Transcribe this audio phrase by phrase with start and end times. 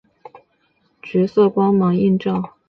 [0.03, 0.47] 昏黄的
[1.03, 2.53] 橘色光芒映照着街景